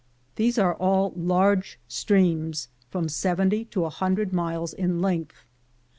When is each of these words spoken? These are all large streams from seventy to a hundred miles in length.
These 0.35 0.57
are 0.57 0.73
all 0.73 1.13
large 1.15 1.77
streams 1.87 2.69
from 2.89 3.07
seventy 3.07 3.65
to 3.65 3.85
a 3.85 3.91
hundred 3.91 4.33
miles 4.33 4.73
in 4.73 4.99
length. 4.99 5.45